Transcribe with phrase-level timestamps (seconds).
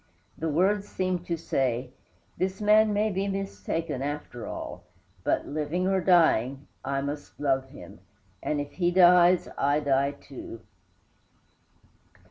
[0.35, 1.91] The words seemed to say,
[2.35, 4.81] "this man may be mistaken, after all;
[5.23, 7.99] but, living or dying, I must love him,
[8.41, 10.61] and if he dies, I die too."